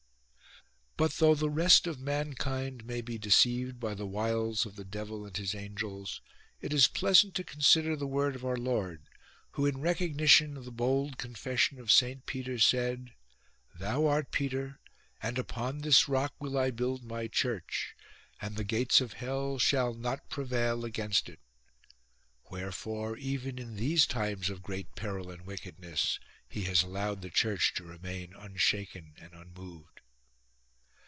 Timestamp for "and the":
18.39-18.63